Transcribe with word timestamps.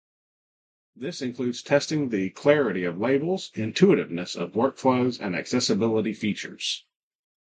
This 0.95 1.21
includes 1.21 1.61
testing 1.61 2.09
the 2.09 2.31
clarity 2.31 2.85
of 2.85 2.97
labels, 2.99 3.51
intuitiveness 3.53 4.35
of 4.35 4.53
workflows, 4.53 5.19
and 5.21 5.35
accessibility 5.35 6.13
features. 6.15 6.85